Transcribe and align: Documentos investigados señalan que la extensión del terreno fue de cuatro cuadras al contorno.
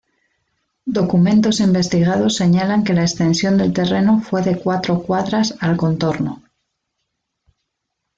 Documentos 0.99 1.59
investigados 1.59 2.35
señalan 2.35 2.83
que 2.83 2.93
la 2.95 3.03
extensión 3.03 3.59
del 3.59 3.71
terreno 3.71 4.19
fue 4.19 4.41
de 4.41 4.59
cuatro 4.59 5.03
cuadras 5.03 5.55
al 5.59 5.77
contorno. 5.77 6.41